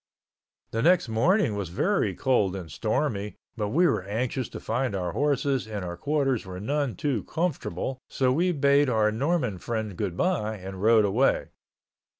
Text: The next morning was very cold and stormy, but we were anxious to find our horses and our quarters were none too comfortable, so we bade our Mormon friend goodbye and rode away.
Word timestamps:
The 0.71 0.81
next 0.81 1.09
morning 1.09 1.53
was 1.55 1.69
very 1.69 2.15
cold 2.15 2.55
and 2.55 2.71
stormy, 2.71 3.35
but 3.55 3.67
we 3.69 3.85
were 3.85 4.01
anxious 4.01 4.49
to 4.49 4.59
find 4.59 4.95
our 4.95 5.11
horses 5.11 5.67
and 5.67 5.85
our 5.85 5.95
quarters 5.95 6.43
were 6.43 6.59
none 6.59 6.95
too 6.95 7.23
comfortable, 7.25 7.99
so 8.09 8.31
we 8.33 8.51
bade 8.51 8.89
our 8.89 9.11
Mormon 9.11 9.59
friend 9.59 9.95
goodbye 9.95 10.57
and 10.57 10.81
rode 10.81 11.05
away. 11.05 11.49